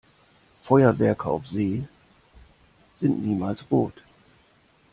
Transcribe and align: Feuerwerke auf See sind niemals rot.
Feuerwerke 0.63 1.29
auf 1.29 1.45
See 1.45 1.83
sind 2.99 3.23
niemals 3.23 3.63
rot. 3.69 3.93